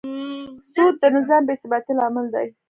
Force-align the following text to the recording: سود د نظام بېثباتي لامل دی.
سود 0.73 0.93
د 1.01 1.03
نظام 1.15 1.41
بېثباتي 1.47 1.93
لامل 1.99 2.25
دی. 2.33 2.47